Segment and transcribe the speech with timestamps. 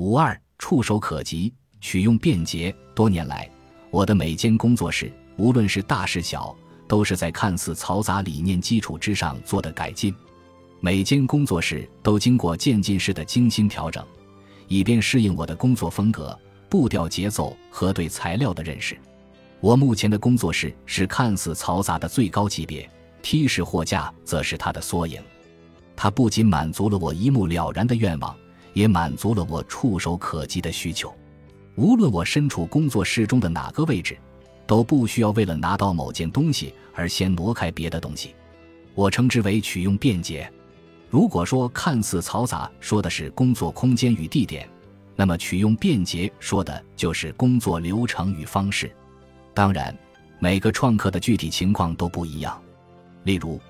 [0.00, 2.74] 五二触手可及，取用便捷。
[2.94, 3.46] 多年来，
[3.90, 6.56] 我的每间工作室，无论是大是小，
[6.88, 10.14] 都是在看似嘈杂理念基础之上做的改进。
[10.80, 14.02] 每间工作室都经过渐进式的精心调整，
[14.68, 16.36] 以便适应我的工作风格、
[16.70, 18.96] 步调、节奏和对材料的认识。
[19.60, 22.88] 我目前的工作室是看似嘈杂的最高级别
[23.20, 25.20] ，T 式货架则是它的缩影。
[25.94, 28.34] 它不仅满足了我一目了然的愿望，
[28.72, 31.12] 也满足了我触手可及的需求。
[31.76, 34.18] 无论我身处工作室中的哪个位置，
[34.66, 38.34] 都不需要为了拿到某件东西而先挪开别的东西。
[38.94, 40.50] 我称之为取用便捷。
[41.08, 44.68] 如果说看似嘈杂说的是工作空间与地点，
[45.16, 48.94] 那么取用便捷说的就是工作流程与方式。
[49.52, 49.96] 当然，
[50.38, 52.60] 每个创客的具体情况都不一样。
[53.24, 53.60] 例如，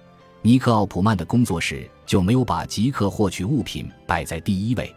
[0.42, 4.94] 尼克·奥普曼的工作室就没有把即刻获取物品摆在第一位，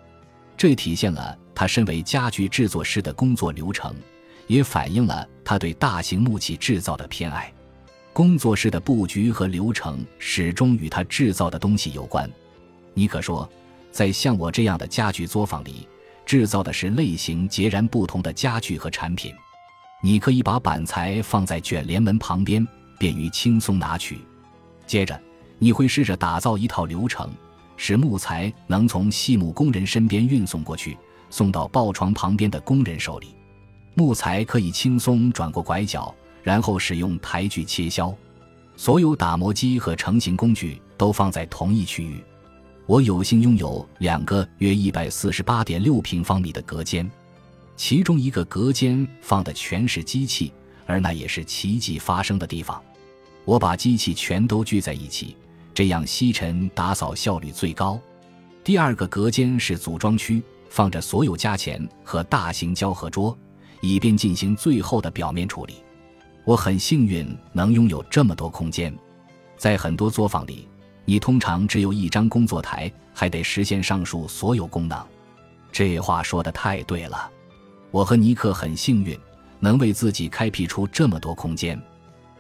[0.55, 3.93] 这体现了他身为家具制作师的工作流程，
[4.47, 7.51] 也反映了他对大型木器制造的偏爱。
[8.13, 12.29] 工作室的布局和流程始终与他制造的东西有关。
[12.93, 13.49] 尼克说，
[13.91, 15.85] 在像我这样的家具作坊里，
[16.25, 19.33] 制造的是类型截然不同的家具和产品。
[20.01, 22.65] 你可以把板材放在卷帘门旁边，
[22.97, 24.19] 便于轻松拿取。
[24.87, 25.19] 接着。
[25.63, 27.29] 你会试着打造一套流程，
[27.77, 30.97] 使木材能从细木工人身边运送过去，
[31.29, 33.33] 送到抱床旁边的工人手里。
[33.93, 38.13] 木材可以轻松转过拐角，然后使用台锯切削。
[38.75, 42.21] 所有打磨机和成型工具都放在同一区域。
[42.85, 47.09] 我有幸拥有两个约一百四十八点六平方米的隔间，
[47.77, 50.51] 其中一个隔间放的全是机器，
[50.85, 52.83] 而那也是奇迹发生的地方。
[53.45, 55.37] 我把机器全都聚在一起。
[55.73, 57.99] 这样吸尘打扫效率最高。
[58.63, 63.37] 第二个隔间是组装区，放着所有加钳和大型胶合桌，
[63.81, 65.75] 以便进行最后的表面处理。
[66.45, 68.93] 我很幸运能拥有这么多空间。
[69.57, 70.67] 在很多作坊里，
[71.05, 75.05] 你通常只有一张工作台，还得实现上述所有功能。
[75.71, 77.31] 这话说的太对了。
[77.91, 79.17] 我和尼克很幸运，
[79.59, 81.81] 能为自己开辟出这么多空间。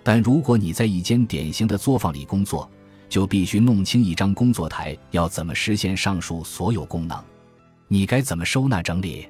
[0.03, 2.69] 但如果你在一间典型的作坊里工作，
[3.13, 7.23] 就必须弄清一张工作台要怎么实现上述所有功能，
[7.87, 9.29] 你该怎么收纳整理，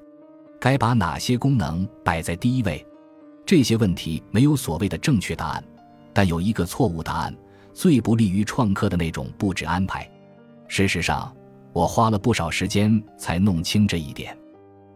[0.57, 2.87] 该把哪些功能摆在第一位？
[3.45, 5.61] 这些问题没有所谓的正确答案，
[6.13, 7.35] 但有一个错误答案，
[7.73, 10.09] 最不利于创客的那种布置安排。
[10.69, 11.35] 事实上，
[11.73, 14.33] 我花了不少时间才弄清这一点。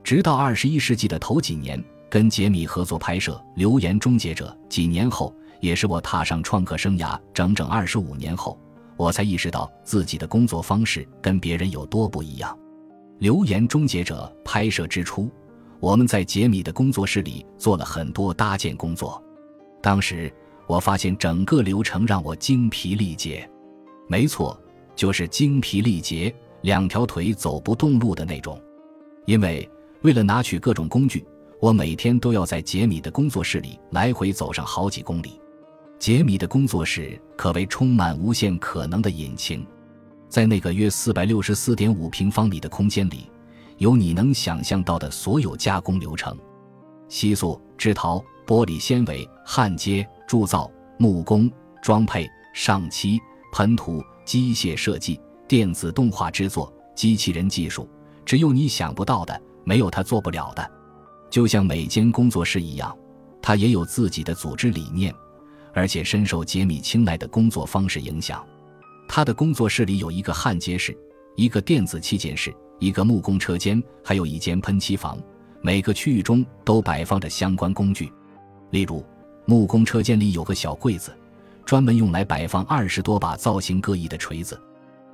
[0.01, 8.57] 直到二十一世纪的头几年，跟杰米合作拍摄《流言终结者》，几年后，也是我踏上创客生涯整整二十五年后。
[8.97, 12.53] 我才意识到自己的工作方式跟别人有多不一样。
[13.19, 15.29] 《流言终结者》拍摄之初，
[15.79, 19.23] 我们在杰米的工作室里做了很多搭建工作。
[19.81, 20.31] 当时
[20.65, 23.49] 我发现整个流程让我精疲力竭。
[24.07, 24.59] 没错，
[24.95, 28.59] 就是精疲力竭，两条腿走不动路的那种。
[29.25, 29.69] 因为
[30.01, 31.25] 为了拿取各种工具，
[31.59, 35.39] 我每天都要在杰米的工作室里来回走上好几公里。
[35.99, 39.65] 杰米的工作室可谓充满无限可能的引擎，
[40.29, 43.29] 在那个约四百六十四点五平方米的空间里，
[43.77, 46.37] 有你能想象到的所有加工流程：
[47.09, 53.19] 锡塑、制陶、玻璃纤维、焊接、铸造、木工、装配、上漆、
[53.51, 57.89] 喷涂、机械设计、电子动画制作、机器人技术，
[58.23, 60.71] 只有你想不到的，没有他做不了的。
[61.29, 62.95] 就像每间工作室一样，
[63.41, 65.13] 他也有自己的组织理念。
[65.77, 68.43] 而且深受杰米青睐的工作方式影响，
[69.07, 70.97] 他的工作室里有一个焊接室、
[71.35, 75.19] 一个电子器件室、一个木工车间，还有一间喷漆房。
[75.61, 78.11] 每个区域中都摆放着相关工具，
[78.71, 79.05] 例如
[79.45, 81.15] 木工车间里有个小柜子，
[81.63, 84.59] 专门用来摆放二十多把造型各异的锤子。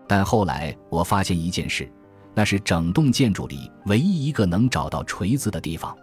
[0.08, 1.92] 但后来我发现一件事，
[2.34, 5.94] 那是整栋建筑里唯一一个能找到锤子的地方。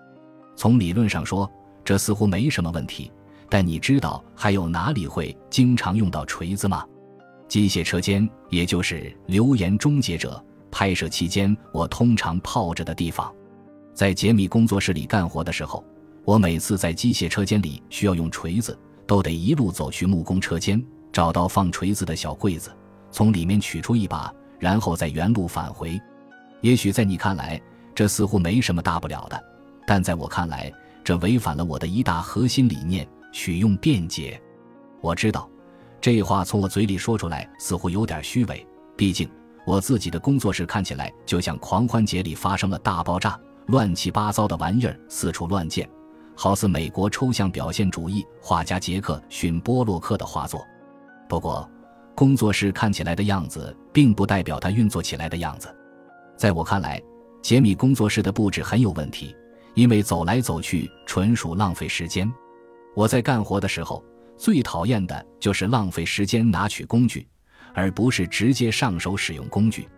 [0.54, 1.50] 从理论上说，
[1.82, 3.10] 这似乎没什么问题。
[3.50, 6.86] 但你知道还有哪里会经常用到锤子吗？
[7.48, 8.94] 机械车间，也就是
[9.26, 13.30] 《流言终结者》拍摄期间我通常泡着的地方。
[13.92, 15.84] 在杰米工作室里干活的时候，
[16.24, 20.80] 我每次在机械车间里需要用锤子，都得一路走去木工车间，
[21.12, 22.70] 找到放锤子的小柜子，
[23.10, 26.00] 从里面取出一把，然后再原路返回。
[26.60, 27.60] 也许在你看来，
[27.96, 29.44] 这似乎没什么大不了的，
[29.88, 33.04] 但在我看来，这违反了我的一大核心理念。
[33.32, 34.40] 取用便捷，
[35.00, 35.48] 我知道，
[36.00, 38.66] 这话从我嘴里说出来似乎有点虚伪。
[38.96, 39.30] 毕竟，
[39.66, 45.88] 我自己的工作室看起来就像狂欢节里发生了大爆炸，乱七八糟的玩意儿四处乱溅，
[46.34, 50.66] 好似美国抽象表现主义画家杰克逊·波洛克的画作。
[51.28, 51.68] 不过，
[52.14, 55.74] 工作室看起来的样子，并不代表它运作起来的样子。
[56.36, 57.00] 在我看来，
[57.40, 59.34] 杰米工作室的布置很有问题，
[59.74, 62.30] 因为走来走去纯属浪费时间。
[62.94, 64.04] 我在干活的时候，
[64.36, 67.26] 最讨厌的就是浪费时间拿取工具，
[67.72, 69.88] 而不是直接上手使用工具。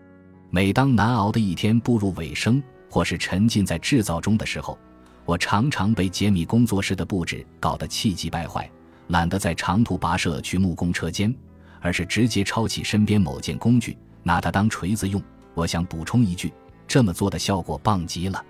[0.50, 4.78] 每当难熬的一天步入尾声，或是沉浸在制造中的时候，
[5.24, 8.70] 我常常被杰米工作室的布置搞得气急败坏，
[9.08, 11.34] 懒得在长途跋涉去木工车间，
[11.80, 15.22] 而是直接抄起身边某件工具，拿它当锤子用。
[15.54, 16.52] 我想补充一句，
[16.86, 18.44] 这么做的效果棒极了。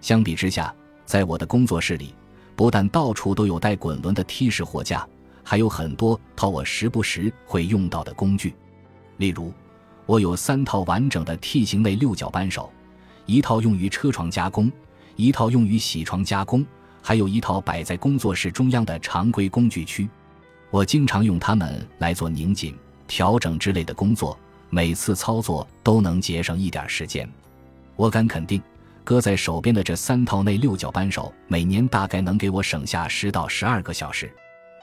[0.00, 0.74] 相比之下，
[1.06, 2.14] 在我的工作室里，
[2.58, 5.06] 不但到处都有带滚轮的梯式货架，
[5.44, 8.52] 还有很多套我时不时会用到的工具。
[9.18, 9.52] 例如，
[10.06, 12.68] 我有三套完整的 T 型内六角扳手，
[13.26, 14.72] 一套用于车床加工，
[15.14, 16.66] 一套用于铣床加工，
[17.00, 20.08] 还有一套摆在工作室中央的常规工具区。
[20.72, 22.76] 我经常用它们来做拧紧、
[23.06, 24.36] 调整之类的工作，
[24.68, 27.30] 每次操作都能节省一点时间。
[27.94, 28.60] 我敢肯定。
[29.08, 34.30] 搁在手边的这三套内六角扳手，每年大概能给我省下十到十二个小时。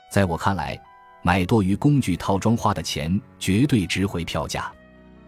[0.09, 0.75] 在我看来，
[1.21, 4.73] 买多余工具套装花的钱绝对值回票价。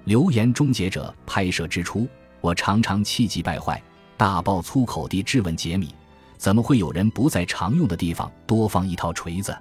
[0.06, 2.08] 留言终结者拍摄之初，
[2.42, 3.80] 我常常气急败坏，
[4.18, 5.94] 大爆粗口地质问杰米：
[6.40, 9.56] 怎么会有人不在常用的地方多放一套锤子？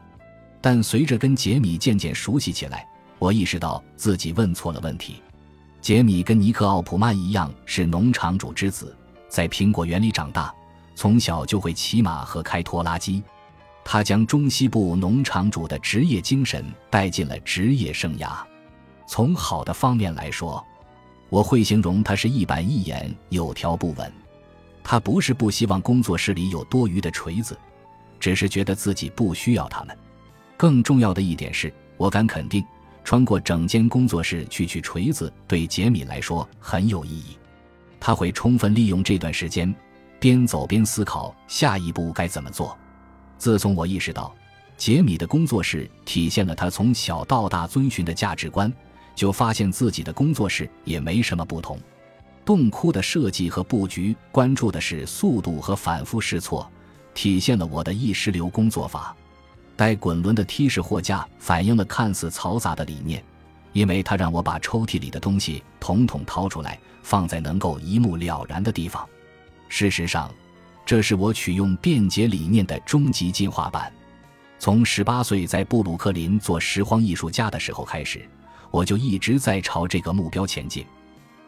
[0.62, 2.88] 但随着跟杰米渐渐熟悉起来，
[3.18, 5.16] 我意识到自己问错了问题。
[5.82, 8.96] 杰米跟尼克·奥普曼一样是农场主之子。
[9.28, 10.54] 在苹果园里长大，
[10.94, 13.22] 从小就会骑马和开拖拉机。
[13.84, 18.38] 他将中西部农场主的职业精神带进了职业生涯。
[19.06, 20.64] 从好的方面来说，
[21.28, 24.12] 我会形容他是一板一眼、有条不紊。
[24.82, 27.56] 他不是不希望工作室里有多余的锤子，
[28.18, 29.96] 只是觉得自己不需要他们。
[30.56, 32.64] 更重要的一点是，我敢肯定，
[33.04, 37.36] 穿过整间工作室去取锤子，对杰米来说很有意义。
[37.98, 39.74] 他会充分利用这段时间，
[40.18, 42.76] 边走边思考下一步该怎么做。
[43.38, 44.34] 自从我意识到
[44.76, 48.72] 杰米的工作室体现了他从小到大遵循的价值观，
[49.14, 51.78] 就发现自己的工作室也没什么不同。
[52.44, 56.70] 洞窟的设计和布局关注的是速度和反复试错，
[57.12, 59.16] 体现了我的意识流工作法。
[59.74, 63.22] 带滚轮的梯式货架反映了看似嘈杂的理念。
[63.76, 69.06] 因为他让我把抽屉里的东西统统掏出来，放在能够一目了然的地方。
[69.68, 70.32] 事实上，
[70.86, 73.92] 这是我取用便捷理念的终极进化版。
[74.58, 78.26] 从十八岁在布鲁克林做拾荒艺术家的时候开始，
[78.70, 80.82] 我就一直在朝这个目标前进。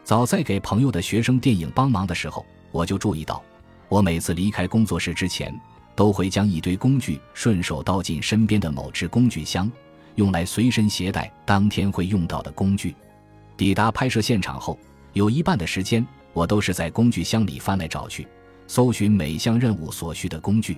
[0.03, 3.41] 早在给朋友的学生电影帮忙的时候，我就注意到，
[3.87, 5.51] 我每次离开工作室之前，
[5.95, 9.71] 都会将一堆工具顺手倒进身边的某只工具箱。
[10.19, 12.93] 用来随身携带当天会用到的工具。
[13.55, 14.77] 抵达拍摄现场后，
[15.13, 18.27] 有一半的时间我都是在工具箱里翻来找去，
[18.67, 20.77] 搜寻每项任务所需的工具。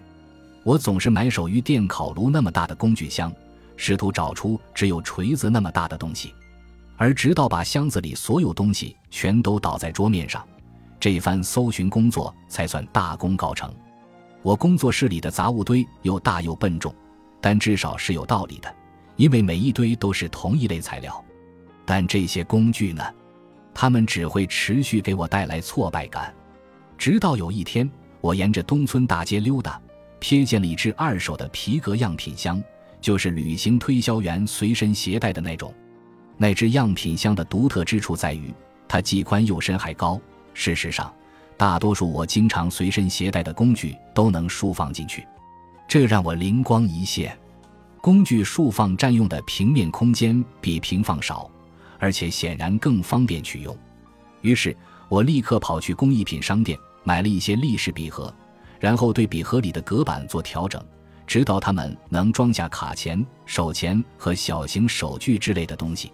[0.64, 3.34] 我总是埋首于电烤炉那么大的工具箱，
[3.76, 6.32] 试图找出只有锤子那么大的东西。
[6.96, 10.48] 而直到把箱子里所有东西全都倒在桌面上，
[11.00, 13.74] 这番搜寻工作才算大功告成。
[14.44, 16.94] 我工作室里的杂物堆又大又笨重，
[17.42, 18.72] 但至少是有道理的。
[19.16, 21.24] 因为每一堆都是同一类材料，
[21.86, 23.04] 但这些工具呢？
[23.74, 26.34] 它们只会持续给我带来挫败感。
[26.98, 27.90] 直到有一天，
[28.20, 29.82] 我沿着东村大街溜达，
[30.20, 32.62] 瞥见了一只二手的皮革样品箱，
[33.00, 35.74] 就是旅行推销员随身携带的那种。
[36.38, 38.54] 那只样品箱的独特之处在于，
[38.88, 40.20] 它既宽又深还高。
[40.54, 41.14] 事实上，
[41.56, 45.26] 大多数我经常随身携带的工具都能竖放进去，
[45.88, 47.38] 这让我灵光一现。
[48.02, 51.48] 工具竖放占用的平面空间比平放少，
[52.00, 53.78] 而且显然更方便取用。
[54.42, 54.76] 于是
[55.08, 58.34] 我立刻跑去工艺品商店买了一些立式笔盒，
[58.80, 60.84] 然后对笔盒里的隔板做调整，
[61.28, 66.12] 直到它们能装下卡钳、手钳和小型手锯之类的东西。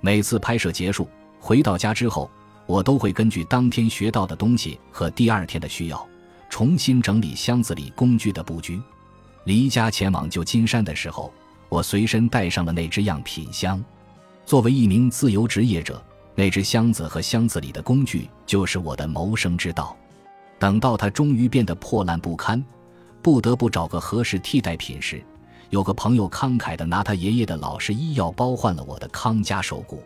[0.00, 1.08] 每次拍摄结束
[1.38, 2.28] 回到家之后，
[2.66, 6.08] 我都会根据当天学到的东西和第二天的需要，
[6.48, 8.82] 重新整理箱子里工具的布局。
[9.44, 11.32] 离家前往旧金山的时候，
[11.68, 13.82] 我随身带上了那只样品箱。
[14.44, 16.02] 作为一名自由职业者，
[16.34, 19.96] 那只箱子和箱子里的工具就是我的谋生之道。
[20.58, 22.62] 等到它终于变得破烂不堪，
[23.22, 25.24] 不得不找个合适替代品时，
[25.70, 30.02] 有个朋友慷慨地拿他爷爷的老式医药包换了我的康佳手骨。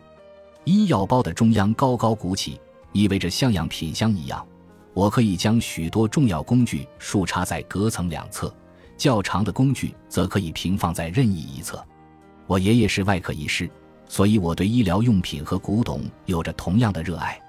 [0.63, 2.59] 医药包的中央高高鼓起，
[2.93, 4.45] 意味着像样品箱一样，
[4.93, 8.53] 我可以将许多重要工具竖插在隔层两侧，
[8.97, 11.83] 较长的工具则可以平放在任意一侧。
[12.47, 13.69] 我爷爷是外科医师，
[14.07, 17.39] 所以我对医疗用品和古董有着同样的热爱。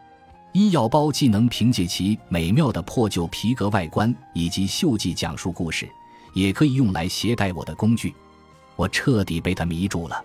[0.52, 5.86] 医药包既能凭借其美妙的破旧皮革外观以及锈迹讲述故事，
[6.32, 8.14] 也可以用来携带我的工具。
[8.74, 10.24] 我彻底被它迷住了。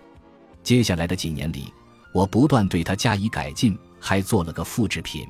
[0.63, 1.73] 接下来的几年里，
[2.13, 5.27] 我不断对它加以改进，还做了个复制品。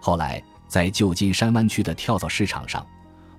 [0.00, 2.86] 后来，在旧金山湾区的跳蚤市场上，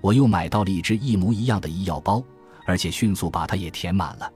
[0.02, 2.22] 我又买到了一只一模一样的医药包，
[2.66, 4.30] 而且迅速把它也填满了。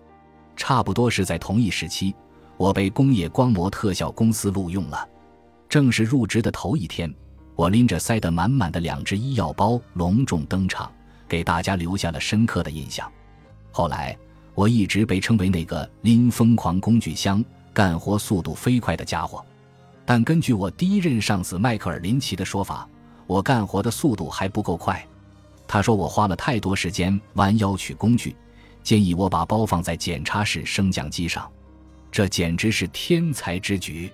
[0.57, 2.15] 差不多是在同一时期，
[2.57, 5.07] 我被工业光魔特效公司录用了。
[5.69, 7.13] 正式入职的头一天，
[7.57, 10.91] 我拎着塞得满满的两只医药包隆重登场，
[11.29, 13.11] 给大家留下了深刻的印象。
[13.73, 14.17] 后来，
[14.55, 17.45] 我一直被称为那个拎疯狂工具箱、
[17.75, 19.45] 干活速度飞快的家伙。
[20.05, 22.89] 但根据我第一任上司迈克尔·林奇的说法，
[23.27, 25.05] 我干活的速度还不够快。
[25.69, 28.35] 他说我花了太多时间弯腰取工具，
[28.83, 31.51] 建议我把包放在检查室升降机上。
[32.11, 34.11] 这简直是天才之举。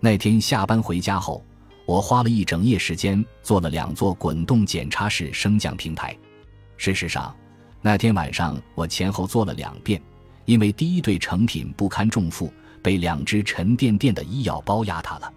[0.00, 1.44] 那天下班回家后，
[1.86, 6.16] 我花了一整夜时间做了两座滚动检查室升降平台。
[6.76, 7.34] 事实上，
[7.80, 10.00] 那天晚上我前后做了两遍，
[10.44, 15.32] 因为第一对成品不堪重负，被两只沉甸甸的医药包压塌了。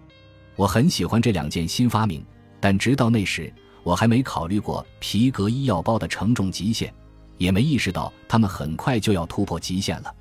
[0.56, 2.24] 我很喜欢这两件新发明，
[2.60, 3.52] 但直到那时，
[3.86, 6.92] 我还没考虑过皮革医药包的承重极限，
[7.38, 10.14] 也没意识到它们很快就要突破极限了。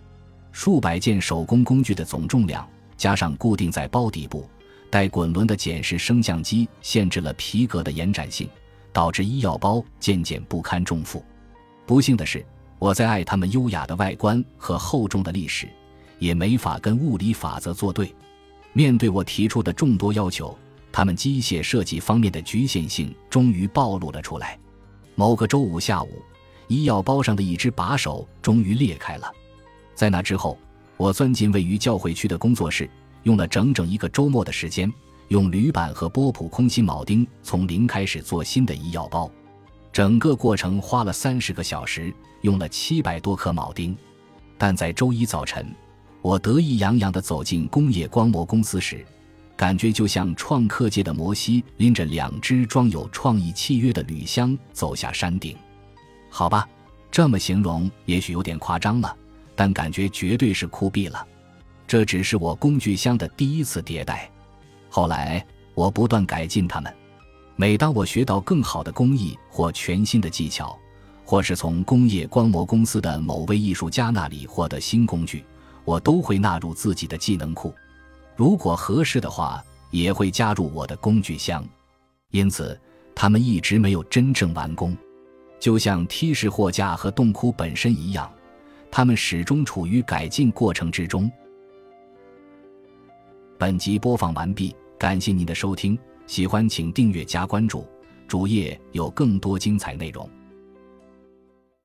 [0.53, 2.69] 数百件手工工具的总重量。
[2.97, 4.49] 加上固定在包底部、
[4.89, 8.49] 带滚轮的检视升降机，限制了皮革的延展性，
[8.93, 11.23] 导致医药包渐渐不堪重负。
[11.85, 12.47] 不幸的是，
[12.79, 15.69] 我在爱它们优雅的外观和厚重的历史，
[16.21, 18.15] 也没法跟物理法则作对。
[18.73, 20.57] 面对我提出的众多要求，
[20.97, 24.57] 他们机械设计方面的局限性终于暴露了出来。
[25.17, 26.23] 某个周五下午，
[26.69, 29.29] 医药包上的一只把手终于裂开了。
[29.97, 30.57] 在那之后。
[30.97, 32.89] 我钻进位于教会区的工作室，
[33.25, 34.91] 用了整整一个周末的时间，
[35.27, 39.29] 用铝板和波普空心铆钉从零开始做新的医药包。
[39.93, 43.95] 整个过程花了三十个小时，用了七百多颗铆钉。
[44.57, 45.67] 但在周一早晨，
[46.23, 49.05] 我得意洋洋地走进工业光魔公司时，
[49.57, 55.57] 感觉就像创客界的摩西拎着两只装有创意契约的铝箱走下山顶。
[56.29, 56.69] 好吧，
[57.11, 59.17] 这么形容也许有点夸张了。
[59.57, 61.25] 但感觉绝对是酷毙了，
[61.87, 64.29] 这只是我工具箱的第一次迭代。
[64.89, 66.93] 后来我不断改进它们。
[67.55, 70.77] 每当我学到更好的工艺或全新的技巧，
[71.25, 75.45] 或是从工业光魔公司的某位艺术家那里获得新工具，
[75.85, 77.73] 我都会纳入自己的技能库。
[78.37, 81.65] 如果合适的话，也会加入我的工具箱。
[82.31, 82.79] 因此，
[83.15, 84.97] 他们一直没有真正完工，
[85.61, 88.31] 就像梯式货架和洞窟本身一样。
[88.91, 91.31] 他们始终处于改进过程之中。
[93.59, 97.87] 本集播放完毕，感谢您的收听，喜欢请订阅加关注，
[98.27, 100.29] 主页有更多精彩内容。